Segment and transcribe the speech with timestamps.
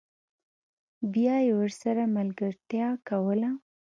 [1.13, 3.49] بیا یې ورسره ملګرتیا کوله